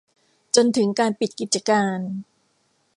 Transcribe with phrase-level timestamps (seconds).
[0.55, 1.99] จนถึงการปิดกิจการ